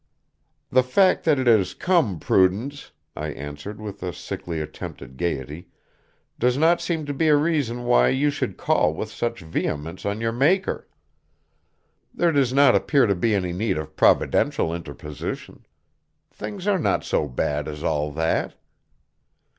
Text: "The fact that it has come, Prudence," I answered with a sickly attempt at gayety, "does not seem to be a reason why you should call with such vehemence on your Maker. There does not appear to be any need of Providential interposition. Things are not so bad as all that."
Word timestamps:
"The 0.71 0.81
fact 0.81 1.25
that 1.25 1.37
it 1.37 1.45
has 1.45 1.75
come, 1.75 2.19
Prudence," 2.19 2.89
I 3.15 3.27
answered 3.27 3.79
with 3.79 4.01
a 4.01 4.11
sickly 4.11 4.59
attempt 4.59 5.03
at 5.03 5.15
gayety, 5.15 5.67
"does 6.39 6.57
not 6.57 6.81
seem 6.81 7.05
to 7.05 7.13
be 7.13 7.27
a 7.27 7.35
reason 7.35 7.83
why 7.83 8.07
you 8.09 8.31
should 8.31 8.57
call 8.57 8.95
with 8.95 9.11
such 9.11 9.41
vehemence 9.41 10.03
on 10.03 10.19
your 10.19 10.31
Maker. 10.31 10.87
There 12.11 12.31
does 12.31 12.51
not 12.51 12.73
appear 12.73 13.05
to 13.05 13.13
be 13.13 13.35
any 13.35 13.53
need 13.53 13.77
of 13.77 13.95
Providential 13.95 14.73
interposition. 14.73 15.67
Things 16.31 16.65
are 16.65 16.79
not 16.79 17.03
so 17.03 17.27
bad 17.27 17.67
as 17.67 17.83
all 17.83 18.11
that." 18.13 18.55